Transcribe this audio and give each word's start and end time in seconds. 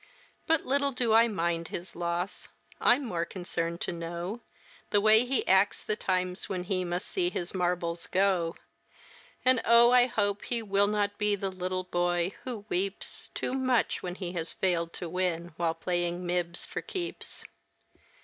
But 0.47 0.65
little 0.65 0.91
do 0.91 1.13
I 1.13 1.27
mind 1.27 1.67
his 1.67 1.95
loss; 1.95 2.47
I'm 2.79 3.05
more 3.05 3.23
concerned 3.23 3.81
to 3.81 3.91
know 3.91 4.41
The 4.89 4.99
way 4.99 5.27
he 5.27 5.47
acts 5.47 5.85
the 5.85 5.95
times 5.95 6.49
when 6.49 6.63
he 6.63 6.83
must 6.83 7.07
see 7.07 7.29
his 7.29 7.53
marbles 7.53 8.07
go. 8.07 8.55
And 9.45 9.61
oh, 9.63 9.91
I 9.91 10.07
hope 10.07 10.45
he 10.45 10.63
will 10.63 10.87
not 10.87 11.19
be 11.19 11.35
the 11.35 11.51
little 11.51 11.83
boy 11.83 12.33
who 12.45 12.65
weeps 12.67 13.29
Too 13.35 13.53
much 13.53 14.01
when 14.01 14.15
he 14.15 14.31
has 14.31 14.53
failed 14.53 14.91
to 14.93 15.07
win 15.07 15.53
while 15.57 15.75
playing 15.75 16.25
mibs 16.25 16.65
for 16.65 16.81
keeps. 16.81 17.45